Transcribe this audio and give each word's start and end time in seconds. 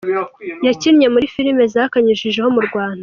Yakinnye 0.67 1.07
muri 1.13 1.25
filime 1.35 1.63
zakanyujijeho 1.73 2.49
mu 2.55 2.61
Rwanda. 2.67 2.99